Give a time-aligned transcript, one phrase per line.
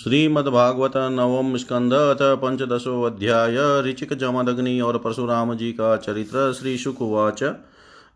[0.00, 7.42] श्रीमद्भागवत नवम स्कंद अथ पंचदशो अध्याय ऋचिक जमदग्नि और परशुराम जी का चरित्र श्री शुकुवाच।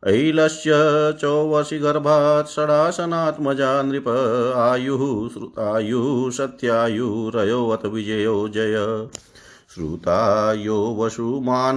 [0.07, 0.71] ऐलस्य
[1.21, 4.09] चौवर्षिगर्भात् षडासनात्मजा नृप
[4.57, 9.09] आयुः श्रुतायुः सत्यायुरयोऽत विजयो जय।
[9.75, 11.77] श्रुतायो वसुमान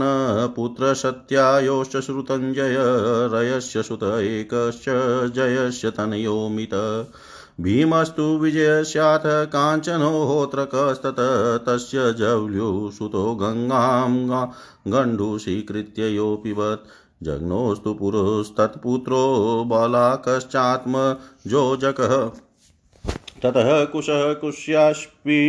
[0.55, 2.75] पुत्रसत्यायोश्च श्रुतञ्जय,
[3.33, 4.85] रयस्य सुत एकश्च,
[5.35, 6.73] जयस्य तनयोमित।
[7.61, 11.19] भीमस्तु विजयस्याथ काञ्चनोहोत्रकस्तत
[11.67, 14.11] तस्य जौल्युसुतो गङ्गां
[14.93, 16.89] गण्डूषीकृत्य यो पिबत्
[17.23, 19.23] जग्नोस्तु पुरुस्तत्पुत्रो
[19.69, 22.13] बालाकश्चात्मजोजकः
[23.43, 25.39] ततः कुशः कुश्यास्पि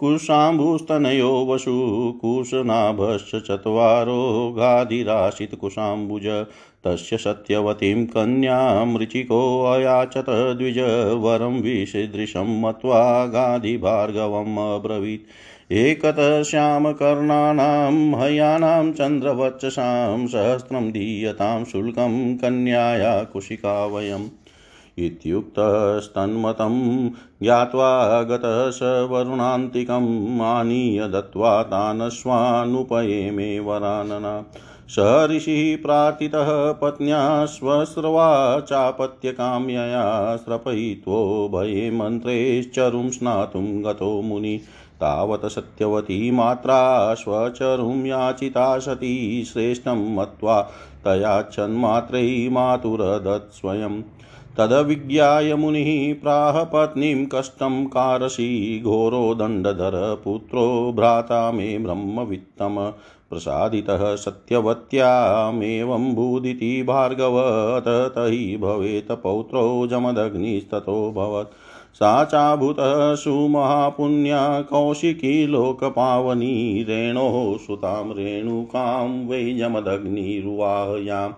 [0.00, 1.72] कुशाम्बुस्तनयो वसु
[2.20, 4.20] कुशनाभश्च चत्वारो
[4.58, 6.26] गाधिराशितकुशाम्बुज
[6.84, 15.22] तस्य सत्यवतीं कन्यां ऋचिकोऽयाचत द्विज वरं विषदृशं मत्वा गाधिभार्गवम् अब्रवीत्।
[15.72, 24.28] एकतः श्यामकर्णानां, हयानां चन्द्रवचसां सहस्रं दीयतां, शुल्कं कन्याया कुशिका वयम्
[24.98, 27.10] इत्युक्तस्तन्मतं
[27.42, 34.44] ज्ञात्वा गतः स वरुणान्तिकम् आनीय दत्त्वा तानश्वानुपयेमे वरानना।
[34.98, 44.60] स ऋषिः प्रार्थितः पत्न्या स्वस्रवा चापत्यकाम्यया स्रपयित्वो भये मन्त्रेश्चरुं स्नातुं गतो मुनि।
[44.94, 50.62] तावत् सत्यवती मात्रा स्वचरुं याचिता सती श्रेष्ठं मत्वा
[51.04, 54.02] तया चन्मात्रै मातुरदत् स्वयं
[54.58, 62.76] तदविज्ञाय मुनिः प्राह पत्नीं कष्टं कारसी घोरो दण्डधर पुत्रो भ्राता मे ब्रह्मवित्तम
[63.30, 71.54] प्रसादितः सत्यवत्यामेवं भूदिति भार्गवत तहि भवेत् पौत्रो जमदग्निस्ततोऽभवत्
[71.94, 81.32] सा चाभूतः सुमहापुण्या कौशिकी लोकपावनी रेणोः सुतां रेणुकां वै जमदग्निरुवाहयाम्।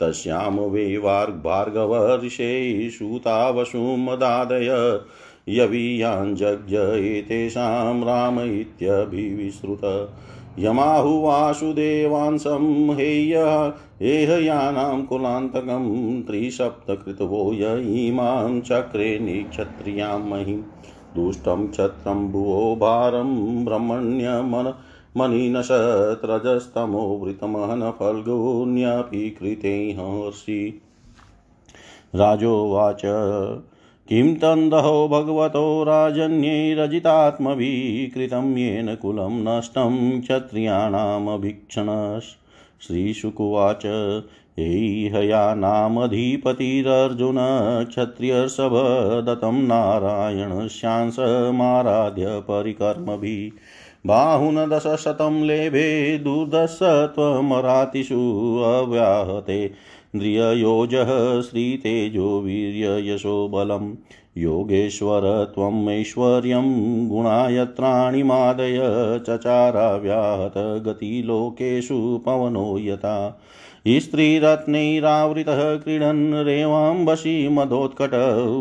[0.00, 0.98] तस्यां वै
[1.44, 5.00] भार्गव ऋषे सूतावसुमदादय
[5.48, 10.10] यवीयाञ्जज्ञ एतेषां राम इत्यभिविश्रुत
[10.58, 13.36] यमाहुवासुदेवांसं हेय
[14.02, 20.62] हेहयानां कुलान्तकं त्रिसप्तकृतवो य इमां चक्रे निक्षत्रियाँ महिं।
[21.16, 24.74] दुष्टं क्षत्रं भुवो भारं ब्रह्मण्यमन
[25.16, 30.82] मणिनशत्रजस्तमो वृतमहन फल्गुन्यपि कृते हर्षि
[32.14, 33.02] राजोवाच,
[34.08, 42.20] किं तन्दहो भगवतो राजन्यैरजितात्मभिः कृतं येन कुलं नष्टं क्षत्रियाणामभीक्षण
[42.80, 43.86] श्रीशुकुवाच
[44.58, 47.36] एहयानामधिपतिरर्जुन
[47.84, 48.72] क्षत्रियसभ
[49.26, 53.50] दत्तं नारायणस्यांसमाराध्य परिकर्मभिः।
[54.06, 59.70] बाहुन दशशतं लेभे दुर्दशत्वमरातिषु अव्याहते।
[60.16, 63.94] द्रिययोजः श्रीतेजो वीर्ययशो बलं
[64.36, 68.80] योगेश्वर त्वमैश्वर्यं गुणायत्राणि मादय
[69.28, 73.42] चचाराव्याहत गतिलोकेषु पवनो यथा।
[73.88, 78.10] स्त्रीरत्नैरावृतः क्रीडन् रेवाम्बशी मदोत्कट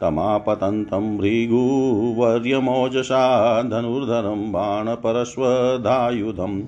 [0.00, 6.62] तमापतन्तं भृगुवर्यमोजसा, धनुर्धरं बाणपरश्वधायुधम्।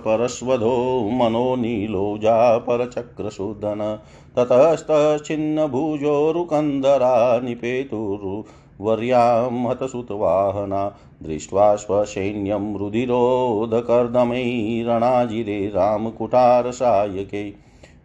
[0.00, 3.98] परस्वधो मनो नीलोजा परचक्रशूदन
[4.36, 10.82] ततस्तच्छिन्नभुजोरुकन्दरा निपेतुर्वर्यां हतसुतवाहना
[11.22, 17.42] दृष्ट्वा स्वसैन्यं रुधिरोधकर्दमैरणाजिरे रामकुटारसायके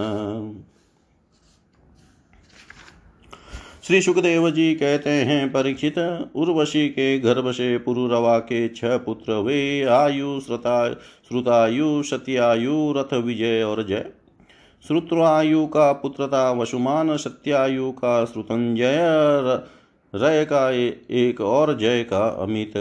[3.86, 5.98] श्री सुखदेव जी कहते हैं, परीक्षित
[6.34, 10.92] उर्वशी के गर्भ से पुरुरवा के छह पुत्र वे आयु, श्रुता,
[11.28, 14.06] श्रुतायु, सत्यायु, रथ विजय और जय।
[14.86, 18.98] श्रुत्रायु का पुत्र था वसुमान, सत्यायु का श्रुतंजय,
[20.14, 20.70] रय का
[21.10, 22.72] एक और जय का अमित।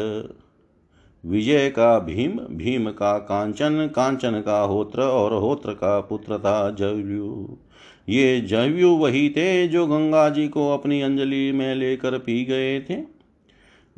[1.26, 7.58] विजय का भीम भीम का कांचन कांचन का होत्र और होत्र का पुत्र था जयु
[8.10, 12.98] ये जयु वही थे जो गंगा जी को अपनी अंजलि में लेकर पी गए थे।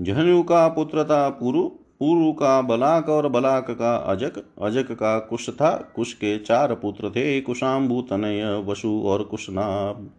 [0.01, 1.69] जहनु का पुत्र था पुरु
[1.99, 7.09] पुरु का बलाक और बलाक का अजक अजक का कुश था। कुश के चार पुत्र
[7.09, 10.09] थे, कुशाम्बु, तनय, वसु और कुशनाभ।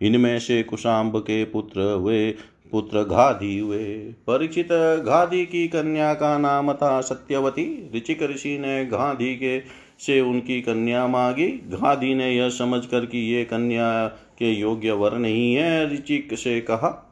[0.00, 2.30] इनमें से कुशाम्ब के पुत्र हुए,
[2.72, 3.84] पुत्र घाधी हुए।
[4.26, 4.72] परिचित
[5.06, 9.58] घाधी की कन्या का नाम था सत्यवती। ऋचिक ऋषि ने घाधी के
[10.02, 14.06] से उनकी कन्या मांगी। घाधी ने यह समझ कर कि ये कन्या
[14.38, 17.08] के योग्य वर नहीं है ऋचिक से कहा,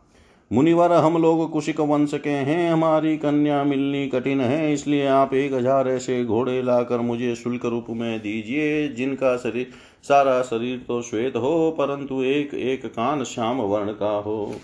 [0.50, 5.52] मुनिवर, हम लोग कुशिक वंश के हैं, हमारी कन्या मिलनी कठिन है, इसलिए आप एक
[5.52, 9.70] हज़ार ऐसे घोड़े लाकर मुझे शुल्क रूप में दीजिए, जिनका शरीर,
[10.02, 14.54] सारा शरीर तो श्वेत हो, परंतु एक एक कान श्याम वर्ण का हो।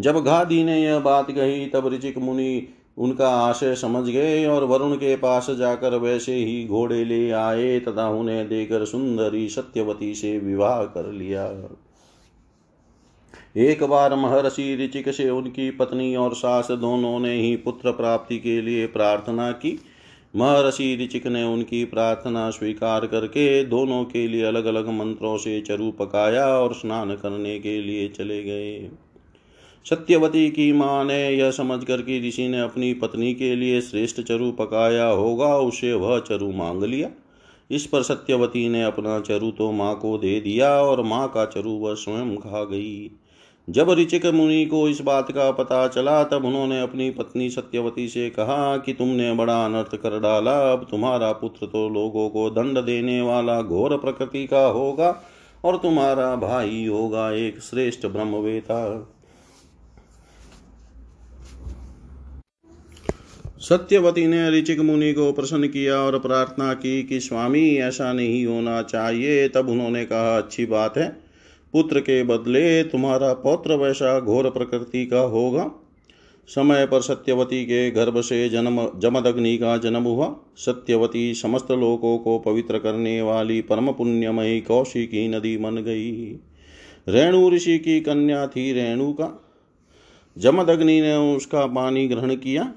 [0.00, 4.94] जब घादी ने यह बात कही, तब ऋचिक मुनि उनका आशय समझ गए और वरुण
[4.94, 10.82] के पास जाकर वैसे ही घोड़े ले आए तथा उन्हें देकर सुंदरी सत्यवती से विवाह
[10.84, 11.44] कर लिया।
[13.56, 18.60] एक बार महर्षि ऋचिक से उनकी पत्नी और सास दोनों ने ही पुत्र प्राप्ति के
[18.62, 19.78] लिए प्रार्थना की।
[20.36, 25.90] महर्षि ऋचिक ने उनकी प्रार्थना स्वीकार करके दोनों के लिए अलग अलग मंत्रों से चरु
[25.90, 28.90] पकाया और स्नान करने के लिए चले गए।
[29.90, 34.20] सत्यवती की माँ ने यह समझ कर कि ऋषि ने अपनी पत्नी के लिए श्रेष्ठ
[34.20, 37.08] चरु पकाया होगा, उसे वह चरु मांग लिया।
[37.70, 41.70] इस पर सत्यवती ने अपना चरु तो माँ को दे दिया और माँ का चरु
[41.70, 43.10] वह स्वयं खा गई।
[43.68, 48.30] जब ऋचिक मुनि को इस बात का पता चला, तब उन्होंने अपनी पत्नी सत्यवती से
[48.30, 53.20] कहा कि तुमने बड़ा अनर्थ कर डाला। अब तुम्हारा पुत्र तो लोगों को दंड देने
[53.20, 55.22] वाला घोर प्रकृति का होगा
[55.64, 59.12] और तुम्हारा भाई होगा एक श्रेष्ठ ब्रह्मवेता।
[63.68, 68.82] सत्यवती ने ऋचिक मुनि को प्रसन्न किया और प्रार्थना की कि, स्वामी, ऐसा नहीं होना
[68.82, 71.08] चाहिए। तब उन्होंने कहा, अच्छी बात है।
[71.72, 75.70] पुत्र के बदले तुम्हारा पौत्र वैसा घोर प्रकृति का होगा।
[76.48, 82.38] समय पर सत्यवती के गर्भ से जन्म, जमदग्नि का जन्म हुआ। सत्यवती समस्त लोकों को
[82.38, 86.38] पवित्र करने वाली परम पुण्यमयी कौशिकी नदी बन गई।
[87.08, 89.44] रेणु ऋषि की कन्या थी रेणु का
[90.38, 92.72] जमदग्नि ने उसका पानी ग्रहण किया।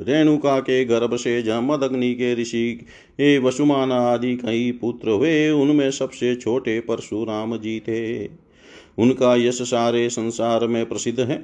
[0.00, 2.86] रेणुका के गर्भ से जमदग्नि के ऋषि
[3.20, 8.26] ए वसुमान आदि कई पुत्र हुए, उनमें सबसे छोटे परशुराम जी थे।
[8.98, 11.36] उनका यश सारे संसार में प्रसिद्ध है।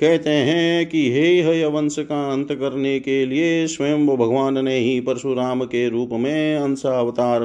[0.00, 5.00] कहते हैं कि हे हय वंश का अंत करने के लिए स्वयं भगवान ने ही
[5.00, 7.40] परशुराम के रूप में अंशावतार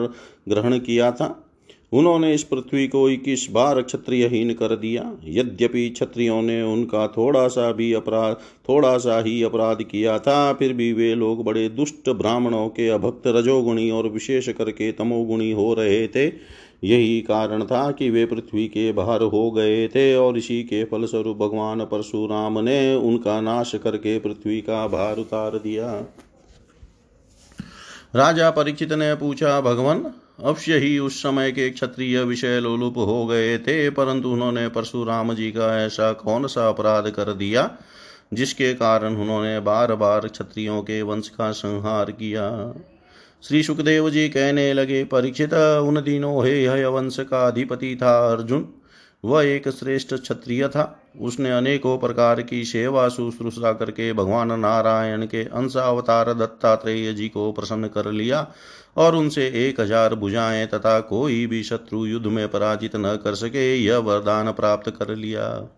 [0.50, 1.51] ग्रहण किया था।
[1.92, 7.72] उन्होंने इस पृथ्वी को इक्कीस बार क्षत्रियहीन कर दिया। यद्यपि क्षत्रियों ने उनका थोड़ा सा
[7.72, 8.36] भी अपराध,
[8.70, 13.28] थोड़ा सा ही अपराध किया था, फिर भी वे लोग बड़े दुष्ट ब्राह्मणों के अभक्त
[13.28, 16.26] रजोगुणी और विशेष करके तमोगुणी हो रहे थे।
[16.84, 21.38] यही कारण था कि वे पृथ्वी के बाहर हो गए थे और इसी के फलस्वरूप
[21.38, 25.92] भगवान परशुराम ने उनका नाश करके पृथ्वी का भार उतार दिया।
[28.16, 30.04] राजा परीक्षित ने पूछा, भगवान
[30.44, 35.52] अवश्य ही उस समय के क्षत्रिय विषय लोलुप हो गए थे, परंतु उन्होंने परशुराम जी
[35.52, 37.70] का ऐसा कौन सा अपराध कर दिया,
[38.34, 42.74] जिसके कारण उन्होंने बार बार क्षत्रियों के वंश का संहार किया?
[43.44, 48.68] श्री सुखदेव जी कहने लगे, परीक्षित, उन दिनों हे हय वंश का अधिपति था अर्जुन।
[49.24, 50.84] वह एक श्रेष्ठ क्षत्रिय था।
[51.22, 57.88] उसने अनेकों प्रकार की सेवा शुश्रूषा करके भगवान नारायण के अंशावतार दत्तात्रेय जी को प्रसन्न
[57.88, 58.42] कर लिया।
[58.98, 63.76] और उनसे एक हज़ार भुजाएँ तथा कोई भी शत्रु युद्ध में पराजित न कर सके,
[63.76, 65.78] यह वरदान प्राप्त कर लिया।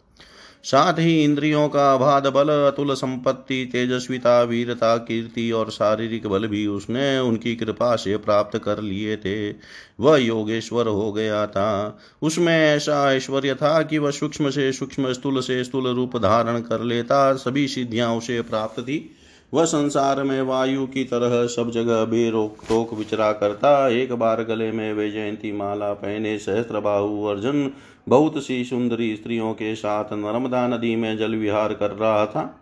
[0.63, 6.67] साथ ही इंद्रियों का अबाध बल, अतुल संपत्ति, तेजस्विता, वीरता, कीर्ति और शारीरिक बल भी
[6.67, 9.51] उसने उनकी कृपा से प्राप्त कर लिए थे।
[9.99, 15.41] वह योगेश्वर हो गया था। उसमें ऐसा ऐश्वर्य था कि वह सूक्ष्म से सूक्ष्म स्थूल
[15.41, 19.15] से स्थूल रूप धारण कर लेता, सभी सिद्धियाँ उसे प्राप्त थी।
[19.53, 24.71] वह संसार में वायु की तरह सब जगह बेरोक टोक विचरा करता। एक बार गले
[24.71, 27.71] में वे जयंती माला पहने सहस्त्र बाहु अर्जुन,
[28.09, 32.59] बहुत सी सुंदरी स्त्रियों के साथ नर्मदा नदी में जल विहार कर रहा था।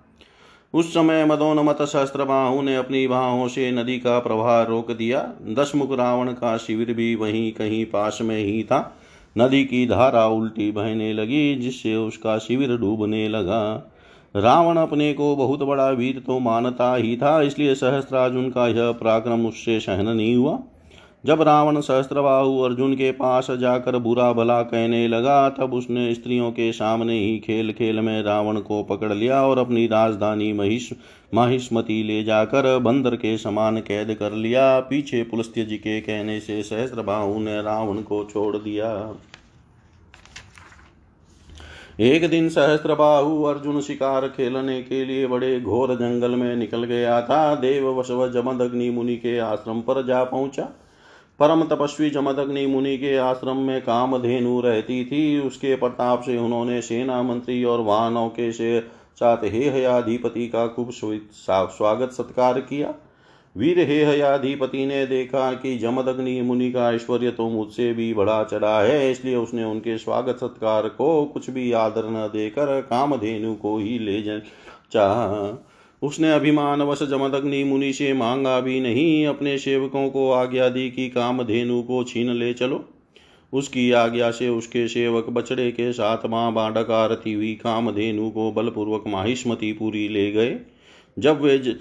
[0.74, 6.28] उस समय मदोन्मत सहस्त्रबाहु ने अपनी बाहों से नदी का प्रवाह रोक दिया। दशमुख रावण
[6.28, 8.98] का शिविर भी वहीं कहीं पास में ही था।
[9.38, 13.92] नदी की धारा उल्टी बहने लगी, जिससे उसका शिविर डूबने लगा।
[14.36, 19.46] रावण अपने को बहुत बड़ा वीर तो मानता ही था, इसलिए सहस्त्रार्जुन का यह पराक्रम
[19.46, 20.60] उससे सहन नहीं हुआ।
[21.26, 26.72] जब रावण सहस्त्रबाहु अर्जुन के पास जाकर बुरा भला कहने लगा, तब उसने स्त्रियों के
[26.72, 30.92] सामने ही खेल खेल में रावण को पकड़ लिया और अपनी राजधानी महिष,
[31.34, 36.62] माहिष्मती ले जाकर बंदर के समान कैद कर लिया। पीछे पुलस्त्य जी के कहने से
[36.64, 38.94] सहस्त्रबाहु ने रावण को छोड़ दिया।
[42.02, 47.56] एक दिन सहस्त्रबाहु अर्जुन शिकार खेलने के लिए बड़े घोर जंगल में निकल गया था।
[47.56, 50.64] देव वशव जमदग्नि मुनि के आश्रम पर जा पहुँचा।
[51.40, 57.22] परम तपस्वी जमदग्नि मुनि के आश्रम में कामधेनु रहती थी। उसके प्रताप से उन्होंने सेना
[57.24, 58.80] मंत्री और वाहनों के से
[59.16, 62.94] साथ हे हयाधिपति का खूब स्वागत सत्कार किया।
[63.56, 68.80] वीर हे हयाधिपति ने देखा कि जमदग्नि मुनि का ऐश्वर्य तो मुझसे भी बढ़ा चढ़ा
[68.82, 73.98] है इसलिए उसने उनके स्वागत सत्कार को कुछ भी आदर न देकर कामधेनु को ही
[74.00, 74.22] ले
[74.94, 80.90] चाह। उसने अभिमान वश जमदग्नि मुनि से मांगा भी नहीं अपने सेवकों को आज्ञा दी
[80.92, 82.84] कि कामधेनु को छीन ले चलो।
[83.54, 89.04] उसकी आज्ञा से उसके सेवक बछड़े के साथ माँ बाडक आरती हुई कामधेनु को बलपूर्वक
[89.08, 90.60] माहिष्मती पूरी ले गए।
[91.18, 91.76] जब वे ज,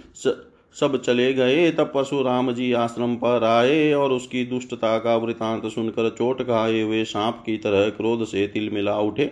[0.77, 6.09] सब चले गए, तब परशुराम जी आश्रम पर आए और उसकी दुष्टता का वृतांत सुनकर
[6.09, 9.31] चोट खाए हुए सांप की तरह क्रोध से तिल मिला उठे।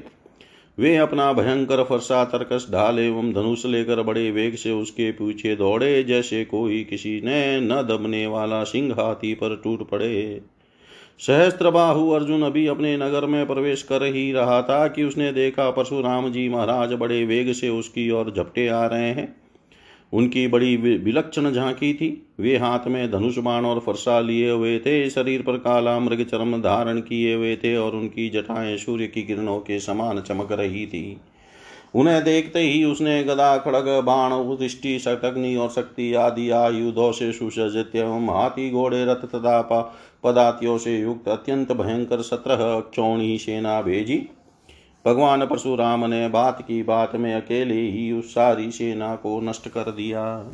[0.79, 6.03] वे अपना भयंकर फरसा तरकस ढाल एवं धनुष लेकर बड़े वेग से उसके पीछे दौड़े,
[6.05, 10.41] जैसे कोई किसी ने न दबने वाला सिंह हाथी पर टूट पड़े।
[11.21, 16.31] सहस्त्रबाहु अर्जुन अभी अपने नगर में प्रवेश कर ही रहा था कि उसने देखा परशुराम
[16.33, 19.35] जी महाराज बड़े वेग से उसकी ओर झपटे आ रहे हैं।
[20.13, 25.11] उनकी बड़ी विलक्षण झांकी थी। वे हाथ में धनुष बाण और फरसा लिए हुए थे,
[25.11, 29.59] शरीर पर काला मृग चरम धारण किए हुए थे और उनकी जटाएँ सूर्य की किरणों
[29.59, 31.17] के समान चमक रही थी।
[31.95, 37.97] उन्हें देखते ही उसने गदा, खड़ग, बाण दृष्टि शतग्नि और शक्ति आदि आयुधों से सुसज्जित
[37.97, 39.61] एवं हाथी, घोड़े, रथ तथा
[40.25, 44.27] पदातियों से युक्त अत्यंत भयंकर सत्रह चौणी सेना भेजी।
[45.07, 49.91] भगवान परशुराम ने बात की, बात में अकेले ही उस सारी सेना को नष्ट कर
[49.91, 50.45] दिया।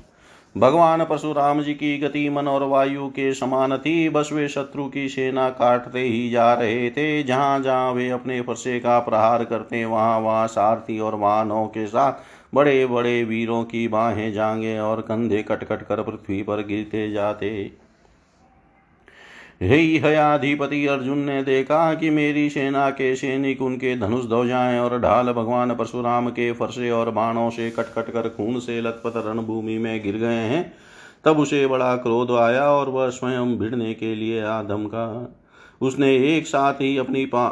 [0.57, 5.09] भगवान परशुराम जी की गति, मन और वायु के समान थी। बस वे शत्रु की
[5.09, 10.21] सेना काटते ही जा रहे थे। जहाँ जहाँ वे अपने फरसे का प्रहार करते, वहाँ
[10.21, 12.13] वहाँ सारथी और वाहनों के साथ
[12.55, 17.84] बड़े बड़े वीरों की बाहें जांगे और कंधे कटकट कर पृथ्वी पर गिरते जाते।
[19.61, 25.75] हयाधिपति अर्जुन ने देखा कि मेरी सेना के सैनिक उनके धनुष ध्वजाएँ और ढाल भगवान
[25.75, 30.17] परशुराम के फरसे और बाणों से कट कट कर खून से लथपथ रणभूमि में गिर
[30.17, 30.73] गए हैं।
[31.25, 35.35] तब उसे बड़ा क्रोध आया और वह स्वयं भिड़ने के लिए आदम का
[35.81, 37.47] उसने एक साथ ही अपनी पा,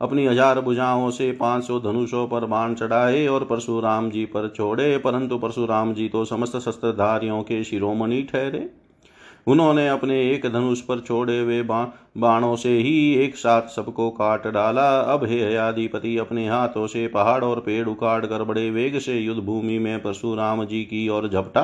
[0.00, 4.96] अपनी हज़ार भुजाओं से पाँच सौ धनुषों पर बाण चढ़ाए और परशुराम जी पर छोड़े,
[4.98, 8.68] परंतु परशुराम जी तो समस्त शस्त्रधारियों के शिरोमणि ठहरे।
[9.46, 14.88] उन्होंने अपने एक धनुष पर छोड़े हुए बाणों से ही एक साथ सबको काट डाला।
[15.02, 19.40] अब हे हयाधिपति अपने हाथों से पहाड़ और पेड़ उखाड़ कर बड़े वेग से युद्ध
[19.42, 21.62] भूमि में परशुराम जी की ओर झपटा।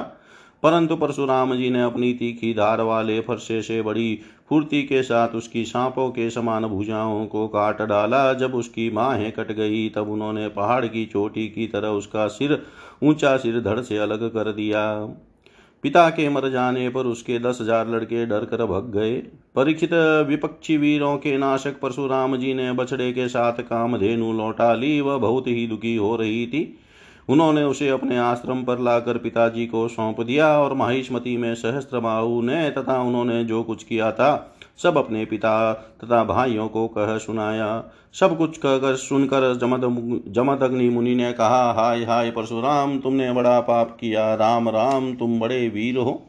[0.63, 5.65] परंतु परशुराम जी ने अपनी तीखी धार वाले फरसे से बड़ी फूर्ति के साथ उसकी
[5.65, 10.85] सांपों के समान भुजाओं को काट डाला। जब उसकी माहें कट गई, तब उन्होंने पहाड़
[10.87, 12.63] की चोटी की तरह उसका सिर
[13.03, 14.85] ऊँचा सिर धड़ से अलग कर दिया।
[15.85, 19.17] पिता के मर जाने पर उसके दस हज़ार लड़के डर कर भग गए।
[19.55, 19.95] परीक्षित
[20.29, 25.47] विपक्षी वीरों के नाशक परशुराम जी ने बछड़े के साथ कामधेनु लौटा ली। वह बहुत
[25.47, 26.79] ही दुखी हो रही थी।
[27.29, 32.01] उन्होंने उसे अपने आश्रम पर लाकर पिताजी को सौंप दिया और माहिष्मती में सहस्त्र
[32.45, 34.33] ने तथा उन्होंने जो कुछ किया था
[34.83, 40.89] सब अपने पिता तथा भाइयों को कह सुनाया। सब कुछ कहकर सुनकर जमद जमद अग्नि
[40.89, 45.97] मुनि ने कहा, हाय हाय, परशुराम, तुमने बड़ा पाप किया। राम राम, तुम बड़े वीर
[45.97, 46.29] हो।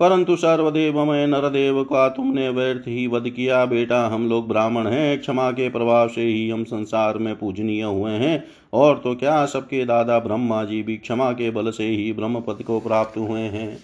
[0.00, 5.20] परंतु सर्वदेव में नरदेव का तुमने व्यर्थ ही वध किया। बेटा, हम लोग ब्राह्मण हैं।
[5.20, 9.84] क्षमा के प्रभाव से ही हम संसार में पूजनीय हुए हैं। और तो क्या, सबके
[9.84, 13.78] दादा ब्रह्मा जी भी क्षमा के बल से ही ब्रह्म पद को प्राप्त हुए हैं।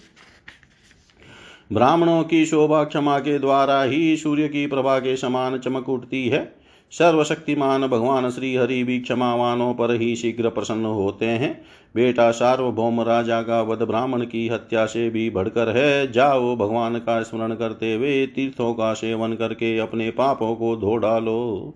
[1.73, 6.55] ब्राह्मणों की शोभा क्षमा के द्वारा ही सूर्य की प्रभा के समान चमक उठती है।
[6.91, 11.61] सर्वशक्तिमान भगवान श्री हरि भी क्षमावानों पर ही शीघ्र प्रसन्न होते हैं।
[11.95, 17.21] बेटा सार्वभौम राजा का वध ब्राह्मण की हत्या से भी बढ़कर है। जाओ भगवान का
[17.21, 21.73] स्मरण करते हुए तीर्थों का सेवन करके अपने पापों को धो डालो।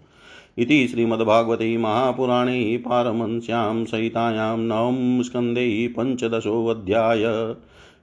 [0.57, 7.23] इति श्रीमद्भागवते महापुराणे पारमंस्यां सहितायां नवं स्कन्धे पञ्चदशोऽध्याय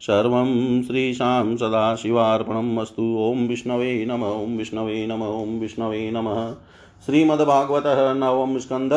[0.02, 6.52] सर्वं श्रीशां सदाशिवार्पणम् अस्तु। ॐ विष्णवे नम, ॐ विष्णवे नम, ॐ विष्णवे नमः।
[7.06, 7.84] श्रीमद्भागवत
[8.16, 8.92] नवम स्कंध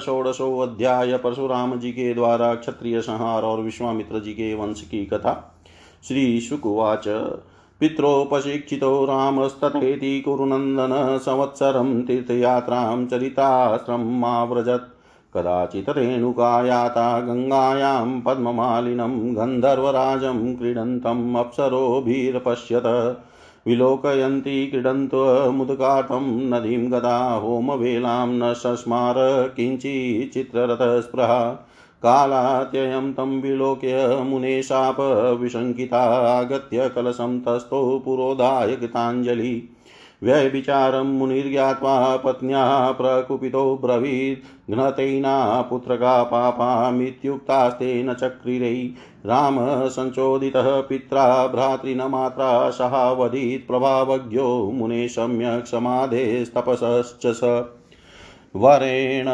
[0.00, 5.34] षोडशोध्याय परशुराम जी के द्वारा क्षत्रिय संहार और विश्वामित्र जी के वंश की कथा।
[6.08, 7.08] श्री शुकुवाच
[7.80, 13.06] पित्रोपशिक्षितो रामस्तथेति कुरुनन्दन संवत्सरं तीर्थयात्रां
[15.34, 22.86] कदाचित् रेणुकायाता गङ्गायां पद्ममालिनं गन्धर्वराजं क्रीडन्तम् अप्सरोभिर्पश्यत
[23.66, 29.14] विलोकयन्ति क्रीडन्त्वमुदकातं नदीं गदा होमवेलां न सस्मार
[29.56, 31.50] किञ्चिच्चित्ररथस्पृहा।
[32.02, 36.02] कालात्ययं तं विलोक्य मुने शापविशङ्किता
[36.38, 39.68] आगत्य कलशं तस्थौ पुरोधाय कृताञ्जलि
[40.22, 48.74] व्यभिचारं मुनिर्ज्ञात्वा पत्न्या प्रकुपितो ब्रवीत्। घ्नतैना पुत्रका पापामित्युक्तास्तेन चक्रिरै।
[49.26, 57.64] राम संचोदितः पित्रा भ्रातृनमात्रा सहावधीत् प्रभावज्ञो मुने सम्यक् समाधेस्तपसश्च स।
[58.56, 59.26] वरेण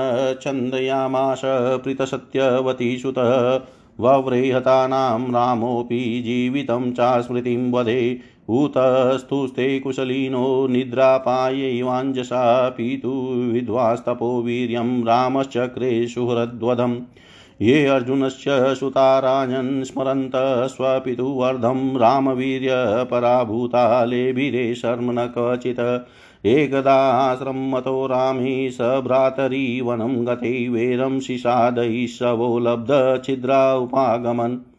[0.43, 1.43] छन्दयामाश
[1.85, 3.61] प्रीतसत्यवतीसुतः
[4.01, 16.97] वव्रेहतानां रामोऽपि जीवितं च स्मृतिं वधे उतस्तुस्ते कुशलिनो निद्रापायैवाञ्जसा पीतु विद्वास्तपो वीर्यं रामश्चक्रे सुहृद्वधम्
[17.63, 26.09] ये अर्जुनस्य सुताराजन् स्मरन्तः स्वपितुवर्धं रामवीर्यपराभूता लेभिरे शर्म न क्वचित्
[26.47, 31.21] एकदाश्रमतो रामे स भ्रातरी वनं गते वेरं
[32.61, 34.74] लब्धछिद्रा उपागमन्।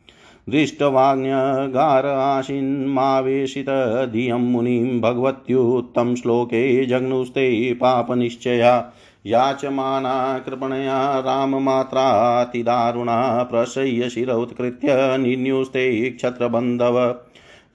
[0.49, 8.91] दृष्टवाग्न्यगार आशिन्मावेशितधियं मुनिं भगवत्युत्तम श्लोके जग्नुस्ते पापनिश्चया
[9.25, 17.15] याचमाना कृपणया राममात्रातिदारुणा प्रशय्य शिरोत्कृत्य निन्युस्ते क्षत्रबन्धव।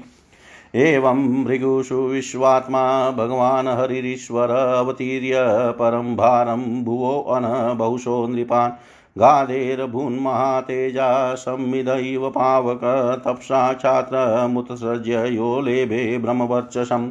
[0.76, 5.44] एवं भृगुषु विश्वात्मा भगवान् हरिरीश्वर अवतीर्य
[5.78, 7.44] परं भारं भुवोऽन
[7.78, 8.72] बहुशो नृपान्
[9.16, 12.80] गाधेर्भून्महातेजा संविदैव पावक
[13.26, 17.10] तप्सा छात्रमुत्सृज्य यो लेभे ब्रह्मवर्चसम्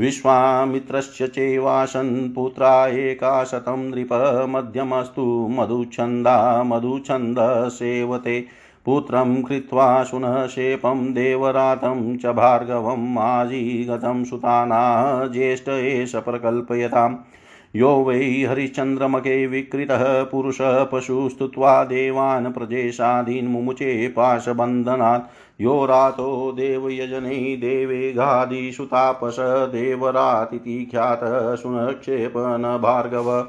[0.00, 4.12] विश्वामित्रस्य चैवासन् पुत्रा एकाशतं नृप
[4.48, 8.40] मध्यमस्तु मधुच्छन्दा मधुच्छन्दसेवते
[8.86, 17.16] पुत्रं कृत्वा शुनः शेपं देवरातं च भार्गवम् आजीगतं सुताना ज्येष्ठ एष प्रकल्पयताम्
[17.76, 29.36] यो वै हरिश्चन्द्रमके विकृतः पुरुषः पशुस्तुत्वा देवान् प्रजेशादीन् मुमुचे पाशबन्धनात्। यो रातो देवयजने देवेघादिषु तापस
[29.40, 33.46] देवरातिथि ख्यातः सुनक्षेपन भार्गव।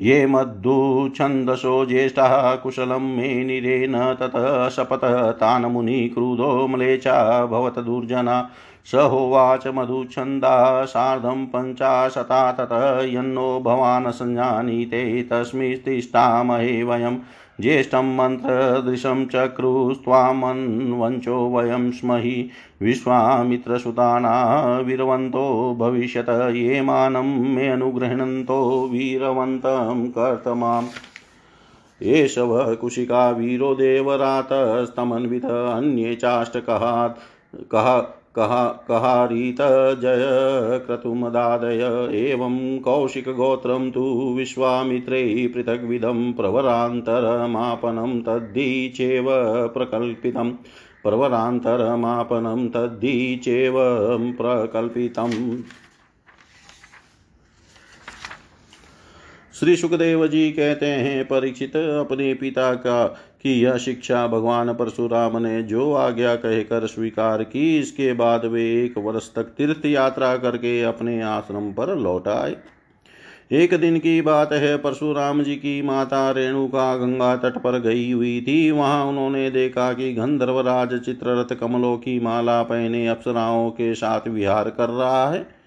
[0.00, 8.50] ये मद्धुछन्दसो ज्येष्ठः कुशलं मे निरेन ततः शपथः तान् मुनिक्रुधो म्लेचा भवत दुर्जना।
[8.86, 17.16] स होवाच मधुच्छन्दा सार्धं पञ्चाशता ततः यन्नो भवान् सञ्जानीते तस्मिस्तिष्ठामहे वयं
[17.60, 22.50] ज्येष्ठं मन्त्रदृशं चक्रुस्त्वामन्वञ्चो वयं स्महि
[22.82, 30.86] विश्वामित्रसुताना वीरवन्तो भविष्यत ये मानं मे अनुगृह्णन्तो वीरवन्तं कर्तमाम्।
[32.02, 37.14] एष वः कुशिका वीरो देवरातस्तमन्वित अन्ये चाष्टकः
[37.74, 39.60] कः कहारीत
[40.00, 40.24] जय,
[40.86, 41.82] क्रतुमदादय,
[42.16, 44.02] एवं कौशिकगोत्रं तु
[44.36, 49.26] विश्वामित्रैः पृथग्विधं प्रवरान्तरमापनं तद्धि चेव
[49.74, 50.52] प्रकल्पितम्
[51.02, 53.74] प्रवरान्तरमापनं तद्धि चेव
[54.36, 55.62] प्रकल्पितम्
[59.54, 63.04] श्री सुखदेव जी कहते हैं, परीक्षित अपने पिता का
[63.44, 68.98] कि यह शिक्षा भगवान परशुराम ने जो आज्ञा कहकर स्वीकार की, इसके बाद वे एक
[68.98, 72.56] वर्ष तक तीर्थ यात्रा करके अपने आश्रम पर लौट आए।
[73.52, 78.40] एक दिन की बात है, परशुराम जी की माता रेणुका गंगा तट पर गई हुई
[78.40, 84.70] थी। वहाँ उन्होंने देखा कि गंधर्वराज चित्ररथ कमलों की माला पहने अप्सराओं के साथ विहार
[84.70, 85.59] कर रहा है।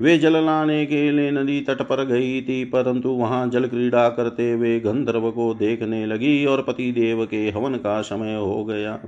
[0.00, 4.50] वे जल लाने के लिए नदी तट पर गई थी, परंतु वहाँ जल क्रीड़ा करते
[4.52, 8.98] हुए गंधर्व को देखने लगी और पति देव के हवन का समय हो गया।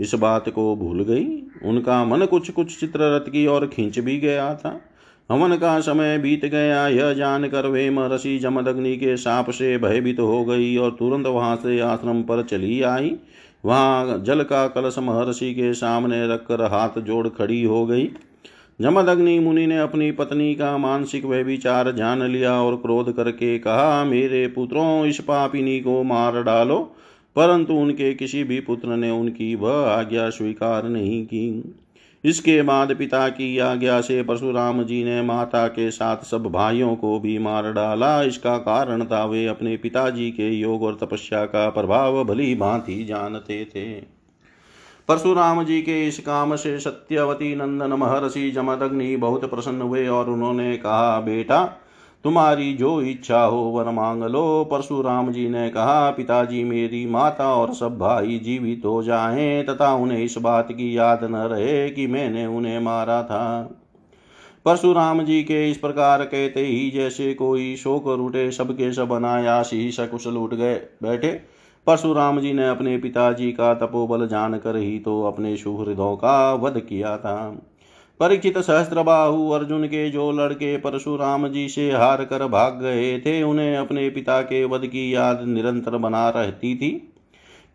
[0.00, 1.26] इस बात को भूल गई।
[1.64, 4.80] उनका मन कुछ कुछ चित्ररथ की ओर खींच भी गया था।
[5.30, 10.44] हवन का समय बीत गया। यह जानकर वे महर्षि जमदग्नि के साप से भयभीत हो
[10.44, 13.16] गई और तुरंत वहाँ से आश्रम पर चली आई।
[13.64, 18.10] वहाँ जल का कलश महर्षि के सामने रखकर हाथ जोड़ खड़ी हो गई।
[18.80, 24.46] जमदग्नि मुनि ने अपनी पत्नी का मानसिक व्यभिचार जान लिया और क्रोध करके कहा, मेरे
[24.46, 26.78] पुत्रों, इस पापिनी को मार डालो,
[27.36, 31.74] परंतु उनके किसी भी पुत्र ने उनकी वह आज्ञा स्वीकार नहीं की।
[32.24, 37.20] इसके बाद पिता की आज्ञा से परशुराम जी ने माता के साथ सब भाइयों को
[37.20, 42.24] भी मार डाला। इसका कारण था, वे अपने पिताजी के योग और तपस्या का प्रभाव
[42.24, 44.17] भली भांति जानते थे।
[45.08, 50.76] परशुराम जी के इस काम से सत्यवती नंदन महर्षि जमदग्नि बहुत प्रसन्न हुए और उन्होंने
[50.76, 51.64] कहा, बेटा,
[52.24, 57.74] तुम्हारी जो इच्छा हो वर मांग लो। परशुराम जी ने कहा, पिताजी मेरी माता और
[57.74, 62.46] सब भाई जीवित हो जाएँ, तथा उन्हें इस बात की याद न रहे कि मैंने
[62.46, 63.70] उन्हें मारा था।
[64.64, 69.90] परशुराम जी के इस प्रकार कहते ही जैसे कोई शोक रूटे सबके सब अनायास ही
[69.90, 71.57] सकुशल उठ गए। बैठे
[71.88, 77.16] परशुराम जी ने अपने पिताजी का तपोबल जानकर ही तो अपने सुहृदों का वध किया
[77.16, 77.36] था।
[78.20, 83.76] परीक्षित सहस्त्रबाहु अर्जुन के जो लड़के परशुराम जी से हार कर भाग गए थे, उन्हें
[83.76, 86.90] अपने पिता के वध की याद निरंतर बना रहती थी।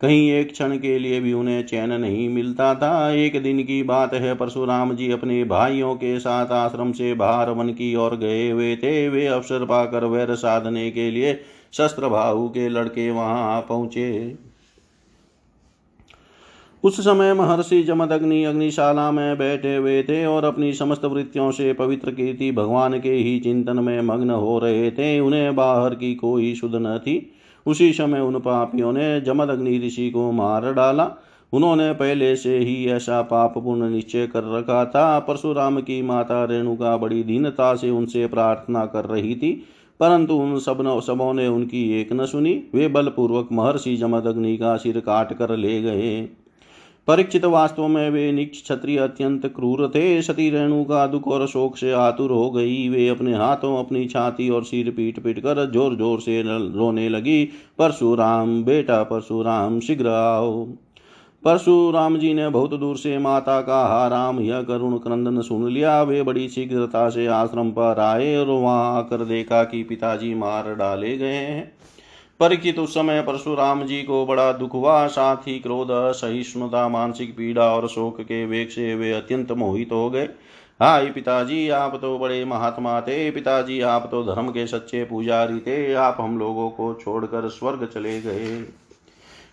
[0.00, 4.14] कहीं एक क्षण के लिए भी उन्हें चैन नहीं मिलता था। एक दिन की बात
[4.14, 8.76] है, परशुराम जी अपने भाइयों के साथ आश्रम से बाहर वन की ओर गए हुए
[8.76, 11.40] थे। वे अवसर पाकर वैर साधने के लिए
[11.76, 14.36] शस्त्र भाऊ के लड़के वहाँ आ पहुँचे।
[16.84, 22.10] उस समय महर्षि जमदग्नि अग्निशाला में बैठे हुए थे और अपनी समस्त वृत्तियों से पवित्र
[22.10, 26.74] कीर्ति भगवान के ही चिंतन में मग्न हो रहे थे। उन्हें बाहर की कोई शुद्ध
[26.74, 27.32] न थी।
[27.66, 31.10] उसी समय उन पापियों ने जमदग्नि ऋषि को मार डाला।
[31.52, 36.96] उन्होंने पहले से ही ऐसा पाप पुण्य निश्चय कर रखा था। परशुराम की माता रेणुका
[36.96, 39.64] बड़ी दीनता से उनसे प्रार्थना कर रही थी।
[40.00, 45.00] परंतु उन सब सबों ने उनकी एक न सुनी। वे बलपूर्वक महर्षि जमदग्नि का सिर
[45.00, 46.28] काट कर ले गए।
[47.08, 51.76] परीक्षित वास्तव में वे निक्ष क्षत्रिय अत्यंत क्रूर थे। सती रेणु का दुख और शोक
[51.76, 55.96] से आतुर हो गई। वे अपने हाथों, अपनी छाती और सिर पीट पीट कर ज़ोर
[55.96, 57.44] ज़ोर से रोने लगी।
[57.78, 60.66] परशुराम, बेटा परशुराम, शीघ्र आओ।
[61.44, 66.22] परशुराम जी ने बहुत दूर से माता का हाराम यह करुण क्रंदन सुन लिया। वे
[66.22, 71.34] बड़ी शीघ्रता से आश्रम पर आए और वहाँ आकर देखा कि पिताजी मार डाले गए
[71.34, 71.72] हैं।
[72.40, 77.74] परीक्षित उस समय परशुराम जी को बड़ा दुख हुआ। साथ ही क्रोध सहिष्णुता मानसिक पीड़ा
[77.74, 80.28] और शोक के वेग से वे अत्यंत मोहित हो गए।
[80.82, 85.94] हाय पिताजी, आप तो बड़े महात्मा थे। पिताजी, आप तो धर्म के सच्चे पुजारी थे।
[85.94, 88.64] आप हम लोगों को छोड़कर स्वर्ग चले गए।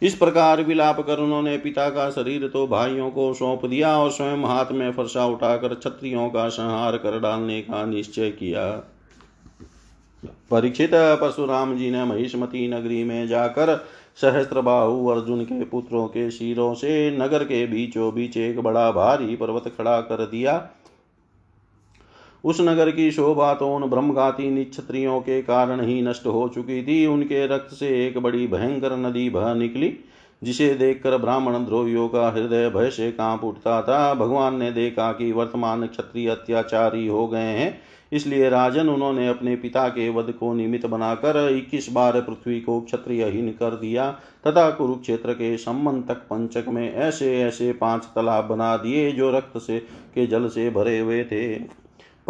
[0.02, 4.44] इस प्रकार विलाप कर उन्होंने पिता का शरीर तो भाइयों को सौंप दिया और स्वयं
[4.46, 8.70] हाथ में फरसा उठाकर क्षत्रियों का संहार कर डालने का निश्चय किया।
[10.52, 13.76] परीक्षित परशुराम जी ने महिष्मती नगरी में जाकर
[14.22, 19.36] सहस्त्र बाहु अर्जुन के पुत्रों के शीरों से नगर के बीचों बीच एक बड़ा भारी
[19.36, 20.58] पर्वत खड़ा कर दिया।
[22.44, 27.06] उस नगर की शोभा तो उन ब्रह्मघाती निक्षत्रियों के कारण ही नष्ट हो चुकी थी।
[27.06, 29.94] उनके रक्त से एक बड़ी भयंकर नदी बह निकली,
[30.42, 35.32] जिसे देखकर ब्राह्मण द्रोहियों का हृदय भय से काँप उठता था। भगवान ने देखा कि
[35.32, 37.80] वर्तमान क्षत्रिय अत्याचारी हो गए हैं,
[38.12, 43.50] इसलिए राजन उन्होंने अपने पिता के वध को निमित्त बनाकर इक्कीस बार पृथ्वी को क्षत्रियहीन
[43.52, 44.10] कर दिया,
[44.48, 49.80] तथा कुरुक्षेत्र के संबंधक पंचक में ऐसे ऐसे पाँच तालाब बना दिए, जो रक्त से,
[49.80, 51.81] के जल से भरे हुए थे।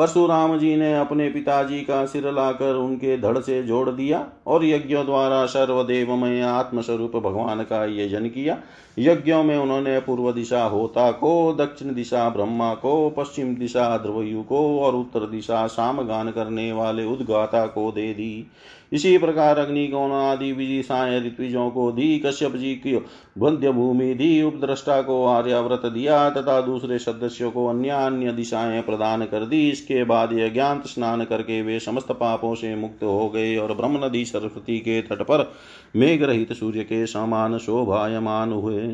[0.02, 4.98] परशुराम जी ने अपने पिताजी का सिर लाकर उनके धड़ से जोड़ दिया और यज्ञ
[4.98, 8.58] द्वारा सर्वदेवमय आत्मस्वरूप भगवान का यजन किया।
[9.00, 14.80] यज्ञों में उन्होंने पूर्व दिशा होता को, दक्षिण दिशा ब्रह्मा को, पश्चिम दिशा ध्रुवयु को
[14.80, 18.48] और उत्तर दिशा सामगान करने वाले उद्गाता को दे दी।
[18.94, 22.96] इसी प्रकार अग्नि गौण आदि विदिशाएँ ऋत्विजों को दी, कश्यप जी की
[23.38, 29.26] बंध्य भूमि दी, उपद्रष्टा को आर्याव्रत दिया तथा दूसरे सदस्यों को अन्य अन्य दिशाएँ प्रदान
[29.26, 33.58] कर दी। इसके बाद यह ज्ञान स्नान करके वे समस्त पापों से मुक्त हो गए
[33.58, 35.52] और ब्रह्म नदी सरस्वती के तट पर
[35.96, 38.91] मेघ रहित सूर्य के समान शोभायमान हुए।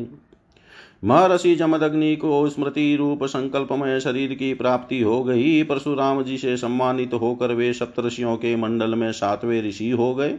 [1.04, 7.14] महर्षि जमदग्नि को स्मृति रूप संकल्पमय शरीर की प्राप्ति हो गई। परशुराम जी से सम्मानित
[7.14, 10.38] होकर वे सप्तषियों के मंडल में सातवें ऋषि हो गए।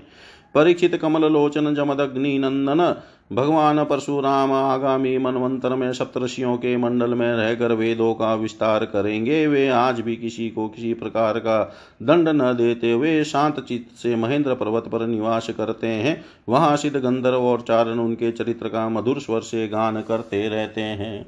[0.56, 2.96] परीक्षित कमल लोचन जमदग्नि नंदन
[3.34, 9.68] भगवान परशुराम आगामी मनवंतर में सप्तषियों के मंडल में रहकर वेदों का विस्तार करेंगे। वे
[9.70, 14.56] आज भी किसी को किसी प्रकार का दंड न देते हुए शांत चित्त से महेंद्र
[14.56, 19.42] पर्वत पर निवास करते हैं। वहाँ सिद्ध गंधर्व और चारण उनके चरित्र का मधुर स्वर
[19.42, 21.26] से गान करते रहते हैं।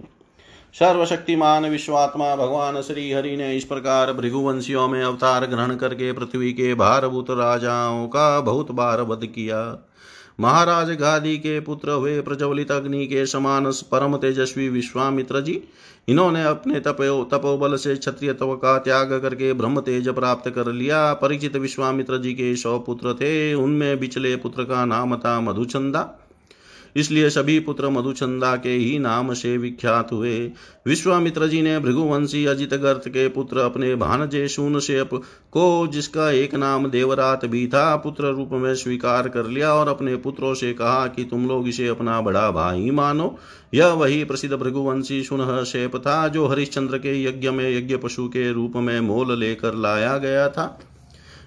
[0.76, 6.74] सर्वशक्तिमान विश्वात्मा भगवान श्री हरि ने इस प्रकार भृगुवंशियों में अवतार ग्रहण करके पृथ्वी के
[6.74, 9.88] भारभूत राजाओं का बहुत बार वध किया।
[10.40, 15.64] महाराज गादी के पुत्र हुए प्रज्वलित अग्नि के समान परम तेजस्वी विश्वामित्र जी,
[16.08, 21.14] इन्होंने अपने तपो, तपोबल से क्षत्रिय तव का त्याग करके ब्रह्म तेज प्राप्त कर लिया।
[21.14, 26.18] परिचित विश्वामित्र जी के सौ पुत्र थे। उनमें बिचले पुत्र का नाम था मधुचंदा।
[26.96, 30.52] इसलिए सभी पुत्र मधुचंदा के ही नाम से विख्यात हुए।
[30.88, 36.56] विश्वामित्र जी ने भृगुवंशी अजित गर्त के पुत्र अपने भानजे शून से को, जिसका एक
[36.56, 41.08] नाम देवरात भी था, पुत्र रूप में स्वीकार कर लिया और अपने पुत्रों से कहा
[41.08, 43.38] कि तुम लोग इसे अपना बड़ा भाई मानो।
[43.74, 48.52] यह वही प्रसिद्ध भृगुवंशी सुन शेप था, जो हरिश्चंद्र के यज्ञ में यज्ञ पशु के
[48.52, 50.80] रूप में मोल लेकर लाया गया था।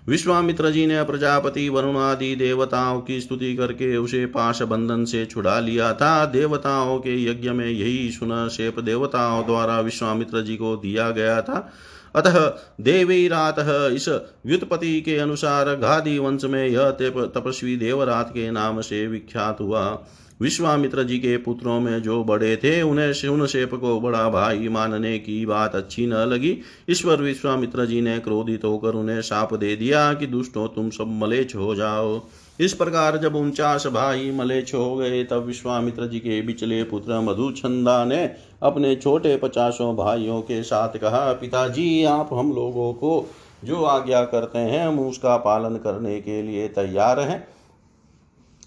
[0.09, 5.59] विश्वामित्र जी ने प्रजापति वरुण आदि देवताओं की स्तुति करके उसे पाश बंधन से छुड़ा
[5.61, 11.11] लिया था। देवताओं के यज्ञ में यही सुन शेप देवताओं द्वारा विश्वामित्र जी को दिया
[11.11, 11.73] गया था।
[12.17, 12.38] अतः
[12.81, 13.57] देवी रात
[13.93, 14.09] इस
[14.47, 20.07] व्युत्पत्ति के अनुसार घादी वंश में यह तपस्वी देवरात के नाम से विख्यात हुआ।
[20.44, 25.46] विश्वामित्र जी के पुत्रों में जो बड़े थे, उन्हें शिवनशेप को बड़ा भाई मानने की
[25.46, 26.59] बात अच्छी न लगी।
[26.90, 31.57] ईश्वर विश्वामित्र जी ने क्रोधित होकर उन्हें साप दे दिया कि, दुष्टों, तुम सब मलेच
[31.57, 32.22] हो जाओ।
[32.61, 38.04] इस प्रकार जब उनचास भाई मलेच हो गए, तब विश्वामित्र जी के बिचले पुत्र मधुचंदा
[38.04, 38.30] ने
[38.62, 43.30] अपने छोटे पचासों भाइयों के साथ कहा, पिताजी, आप हम लोगों को
[43.64, 47.54] जो आज्ञा करते हैं, हम उसका पालन करने के लिए तैयार हैं।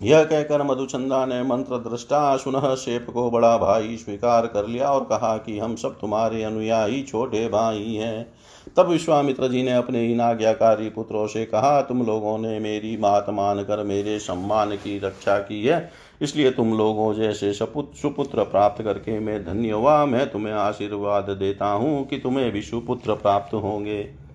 [0.01, 5.03] यह कहकर मधुचंदा ने मंत्र दृष्टा सुनह शेप को बड़ा भाई स्वीकार कर लिया और
[5.03, 8.33] कहा कि हम सब तुम्हारे अनुयायी छोटे भाई हैं।
[8.77, 13.25] तब विश्वामित्र जी ने अपने इन आज्ञाकारी पुत्रों से कहा, तुम लोगों ने मेरी बात
[13.29, 15.89] मानकर मेरे सम्मान की रक्षा की है।
[16.21, 21.67] इसलिए तुम लोगों जैसे सपुत सुपुत्र प्राप्त करके मैं धन्य हुआ। मैं तुम्हें आशीर्वाद देता
[21.67, 24.26] हूँ कि तुम्हें भी सुपुत्र प्राप्त होंगे।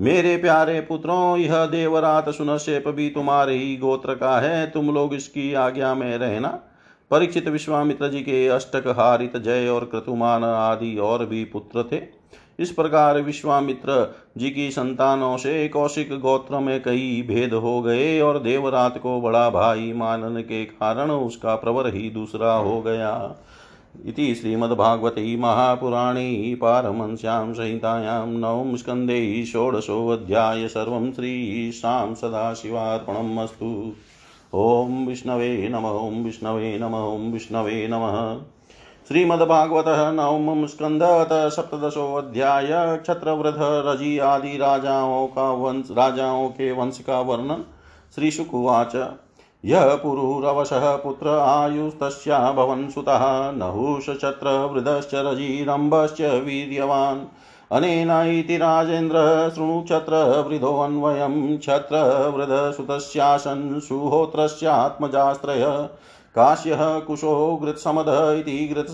[0.00, 5.54] मेरे प्यारे पुत्रों, यह देवरात सुनशेप भी तुम्हारे ही गोत्र का है। तुम लोग इसकी
[5.54, 6.48] आज्ञा में रहना।
[7.10, 12.00] परीक्षित विश्वामित्र जी के अष्टक हारित जय और क्रतुमान आदि और भी पुत्र थे।
[12.60, 18.38] इस प्रकार विश्वामित्र जी की संतानों से कौशिक गोत्र में कई भेद हो गए और
[18.38, 23.36] देवरात को बड़ा भाई मानने के कारण उसका प्रवर ही दूसरा हो गया।
[24.06, 33.92] इति श्रीमद्भागवते महापुराणे पारमंस्यां संहितायां नवं स्कन्धे षोडशोऽध्याय सर्वं श्रीशां सदाशिवार्पणम् अस्तु।
[34.54, 38.40] ॐ विष्णवे नम, ॐ विष्णवे नम, ॐ विष्णवे नमः।
[39.08, 47.64] श्रीमद्भागवतः नवम स्कंदत सप्तशोध्याय क्षत्रवृध रज़ी आदि राजाओं का वंश राजाओं के वंश का वर्णन।
[48.14, 48.96] श्री शुकुवाच
[49.64, 57.26] यः पुरुरवशः पुत्र आयुस्तस्या भवन् सुतः नहुषचत्रवृदश्च रजीरम्भश्च वीर्यवान्।
[57.72, 65.88] अनेन इति राजेन्द्र शृणुक्षत्रवृधोऽन्वयं क्षत्रवृधसुतस्यासन् सुहोत्रस्यात्मजास्त्रय
[66.34, 68.84] काश्यः कुशो घृत्समद इति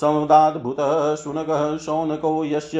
[0.00, 2.78] समदाद्भुतः शुनकः शौनको यस्य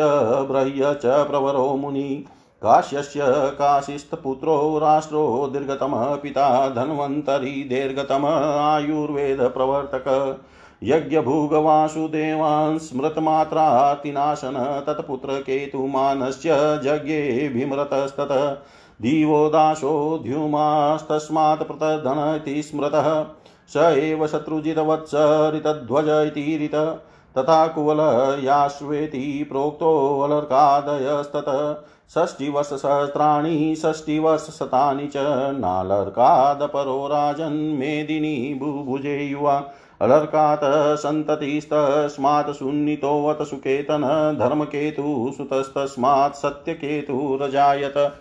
[0.49, 2.25] ब्रह्य च प्रवरो मुनि।
[2.63, 3.21] काश्यस्य
[3.59, 10.39] काशिस्थपुत्रो राष्ट्रो दीर्घतमः, पिता धन्वन्तरी दीर्घतमः आयुर्वेदप्रवर्तक
[10.83, 18.57] यज्ञभूगवासुदेवान् स्मृतमात्रातिनाशन तत्पुत्रकेतुमानस्य यज्ञे भीमरतस्ततः,
[19.03, 23.25] दिवो दाशो द्युमास्तस्मात् प्रतधन इति स्मृतः,
[23.69, 27.03] स एव शत्रुजितवत्सरितध्वज इति रित,
[27.39, 35.15] तथा कुवलयाश्वेति प्रोक्तोऽलर्कादयस्ततः षष्टिवर्षसहस्राणि, षष्टिवर्षशतानि च
[35.59, 48.15] नालर्कादपरो राजन्मेदिनी बुभुजे युवा। अलर्कात् सन्ततिस्तस्मात् सुन्नितोऽवत सुकेतन, धर्मकेतुः सुतस्तस्मात् सत्यकेतुरजायत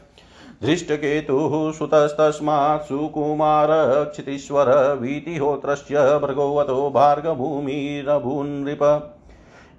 [0.63, 9.13] धृष्टकेतुः सुतस्तस्मात् सुकुमारक्षितीश्वर वीतिहोत्रस्य भृगोवतो भार्गभूमिरभून्नृप।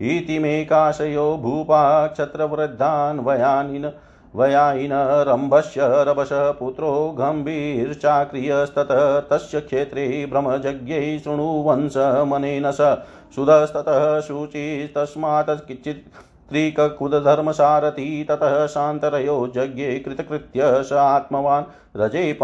[0.01, 3.93] इति मे काशयो भूपा क्षत्रवृद्धान् वयानिन
[4.37, 16.09] वयायिन रम्भस्य रभसः पुत्रो गम्भीर्चाक्रियस्ततः, तस्य क्षेत्रे भ्रमजज्ञै शृणुवंशमनेन स सुधस्ततः शुचिस्तस्मात् किञ्चित्
[16.49, 21.65] त्रिककुदधर्मसारथी ततः शान्तरयो यज्ञे कृतकृत्य स आत्मवान्
[21.97, 22.39] रजे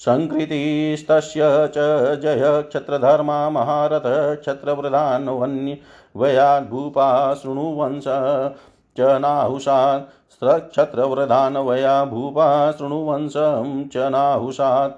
[0.00, 1.78] सङ्कृतिस्तस्य च
[2.22, 4.02] जय क्षत्रधर्मा महारथ
[4.40, 8.04] क्षत्रवृधान् वन्यवयाद् भूपा शृणुवंश
[8.96, 14.92] च नाहुषात् क्षत्रवृधान् वया भूपा शृणुवंशं च नाहुषात्।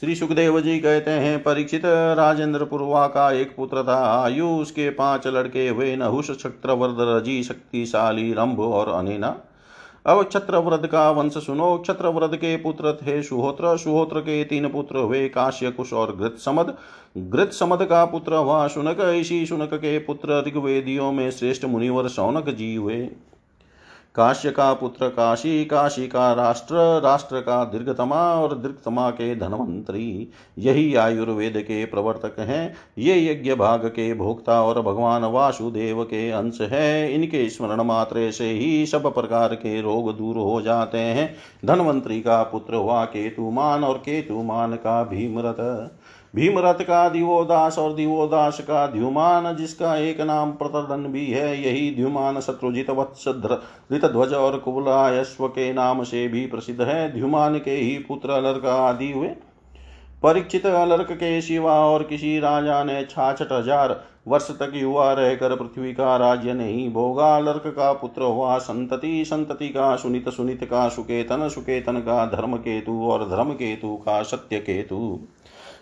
[0.00, 1.82] श्री सुखदेव जी कहते हैं, परीक्षित
[2.16, 8.32] राजेंद्र पुरवा का एक पुत्र था। आयु उसके पाँच लड़के हुए, नहुष क्षत्रवर्द रज़ी शक्तिशाली,
[8.32, 9.36] रंभ और अनेना।
[10.06, 15.28] अब क्षत्रव्रत का वंश सुनो, क्षत्रव्रत के पुत्र थे सुहोत्र सुहोत्र के तीन पुत्र हुए
[15.28, 16.74] काश्य कुश और घृत समद
[17.18, 22.48] घृत समद का पुत्र हुआ सुनक इसी सुनक के पुत्र ऋग्वेदियों में श्रेष्ठ मुनिवर सौनक
[22.48, 23.00] जी हुए।
[24.14, 30.94] काश्य का पुत्र काशी काशी का राष्ट्र राष्ट्र का दीर्घतमा और दीर्घतमा के धनवंतरी। यही
[30.94, 37.14] आयुर्वेद के प्रवर्तक हैं। ये यज्ञ भाग के भोक्ता और भगवान वासुदेव के अंश है।
[37.14, 41.34] इनके स्मरण मात्र से ही सब प्रकार के रोग दूर हो जाते हैं।
[41.64, 45.90] धनवंतरी का पुत्र हुआ केतुमान और केतुमान का भीमरथ।
[46.34, 52.40] भीमरथ का दिवोदास और दिवोदास का द्युमान जिसका एक नाम प्रतदन भी है, यही द्युमान
[52.40, 53.28] शत्रुजित वत्स
[54.04, 59.10] ध्वज और कुबलायश्व के नाम से भी प्रसिद्ध है। द्युमान के ही पुत्र अलर्क आदि
[59.12, 59.28] हुए।
[60.22, 65.92] परीक्षित अलर्क के शिवा और किसी राजा ने छाछठ हज़ार वर्ष तक युवा रहकर पृथ्वी
[65.92, 71.48] का राज्य नहीं भोगा। लर्क का पुत्र हुआ संतति। संतति का सुनित सुनित का सुकेतन
[71.48, 75.18] सुकेतन का धर्म केतु और धर्म केतु का सत्य केतु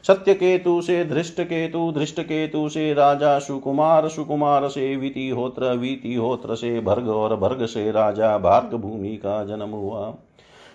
[0.04, 6.80] सत्य केतु से धृष्ट केतु धृष्ट केतु से राजा सुकुमार सुकुमार से वितिहोत्र वितिहोत्र से
[6.80, 10.14] भर्ग और भर्ग से राजा भार्ग भूमि का जन्म हुआ।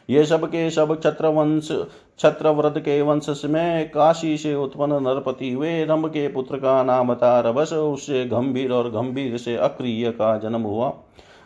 [0.09, 1.71] ये सब के सब छत्रवंश
[2.19, 7.39] छत्रव्रत के वंश में काशी से उत्पन्न नरपति हुए। रंभ के पुत्र का नाम था
[7.39, 10.93] रभस उससे गंभीर और गंभीर से अक्रिय का जन्म हुआ।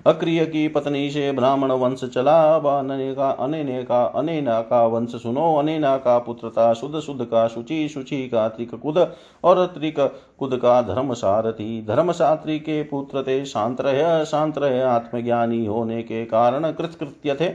[0.07, 5.11] अक्रिय की पत्नी से ब्राह्मण वंश चला अब अने का, अनेने का, अनेना का वंश
[5.11, 8.97] सुनो, अनेना का पुत्र था शुद्ध शुद्ध का शुचि शुचि का त्रिक कुद
[9.43, 9.99] और त्रिक
[10.39, 16.71] कुद का धर्म सारथी धर्म सात्री के पुत्र थे शांत्रय शांत्रय आत्मज्ञानी होने के कारण
[16.71, 17.53] कृतकृत्य थे।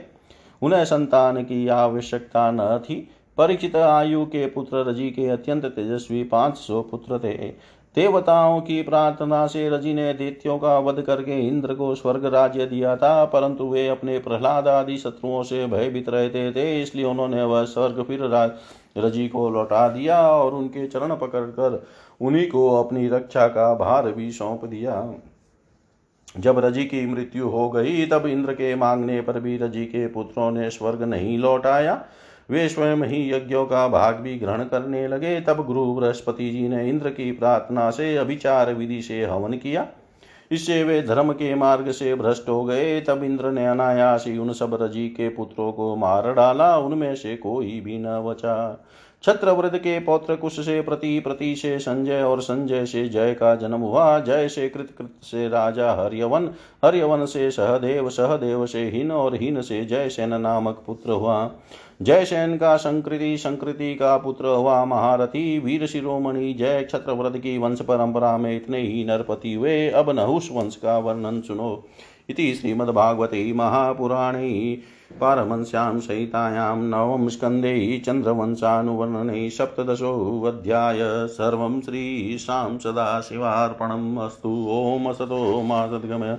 [0.63, 6.57] उन्हें संतान की आवश्यकता न थी। परिचित आयु के पुत्र रज़ी के अत्यंत तेजस्वी पाँच
[6.57, 7.53] सौ पुत्र थे।
[7.95, 12.97] देवताओं की प्रार्थना से रज़ी ने दैत्यों का वध करके इंद्र को स्वर्ग राज्य दिया
[12.97, 18.03] था, परंतु वे अपने प्रहलाद आदि शत्रुओं से भयभीत रहते थे, इसलिए उन्होंने वह स्वर्ग
[18.03, 18.24] फिर
[18.99, 21.82] रज़ी को लौटा दिया और उनके चरण पकड़कर
[22.20, 25.14] उन्हीं को अपनी रक्षा का भार भी सौंप दिया।
[26.38, 30.51] जब रज़ी की मृत्यु हो गई, तब इंद्र के मांगने पर भी रज़ी के पुत्रों
[30.51, 31.95] ने स्वर्ग नहीं लौटाया।
[32.53, 36.89] वे स्वयं ही यज्ञों का भाग भी ग्रहण करने लगे। तब गुरु बृहस्पति जी ने
[36.89, 39.87] इंद्र की प्रार्थना से अभिचार विधि से हवन किया।
[40.51, 44.79] इससे वे धर्म के मार्ग से भ्रष्ट हो गए। तब इंद्र ने अनायास उन सब
[44.83, 48.85] रज़ी के पुत्रों को मार डाला। उनमें से कोई भी न बचा।
[49.25, 53.81] छत्रव्रत के पौत्र कुश से प्रति प्रति से संजय और संजय से जय का जन्म
[53.81, 56.51] हुआ। जय से कृत कृत से राजा हर्यवन
[56.85, 61.45] हर्यवन से सहदेव सहदेव से हिन और हिन से जय सेन नामक पुत्र हुआ।
[62.03, 68.37] जयसेन का संकृति संकृति का पुत्र हुआ महारथी, वीर शिरोमणि, जय छत्रव्रत की वंश परंपरा
[68.39, 71.85] में इतने ही नरपति हुए। अब नहुष वंश का वर्णन सुनो।
[72.29, 74.79] इति श्रीमद्भागवते महापुराणे
[75.21, 80.99] पारमंस्यां सहितायां नवम स्कन्धे चन्द्रवंशानुवर्णने सप्तदशोऽध्याय।
[81.29, 85.03] सर्वं श्रीशां सदाशिवार्पणम् अस्तु। ॐ
[85.67, 86.39] मा सद्गमय